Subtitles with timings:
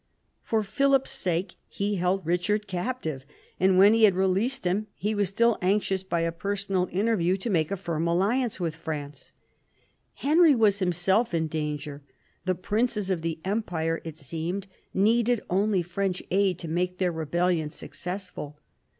[0.41, 3.23] For Philip's sake he held Eichard captive,
[3.59, 7.37] and when he had released him he was still anxious by a personal interview 90
[7.37, 7.43] PHILIP AUGUSTUS chap.
[7.43, 9.33] to make a firm alliance with France.
[10.15, 12.01] Henry was himself in danger;
[12.45, 17.69] the princes of the Empire, it seemed, needed only French aid to make their rebellion
[17.69, 18.57] successful.